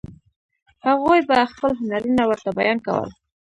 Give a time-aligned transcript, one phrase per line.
[0.85, 3.09] هغوی به خپل هنرونه ورته بیان کول.